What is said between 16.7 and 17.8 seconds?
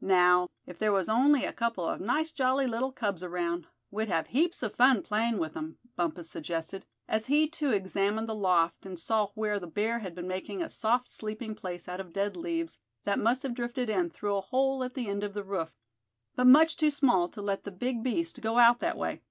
too small to let the